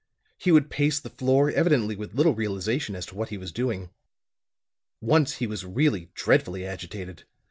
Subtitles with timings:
[0.39, 3.91] He would pace the floor, evidently with little realization as to what he was doing.
[4.99, 7.25] Once he was really dreadfully agitated.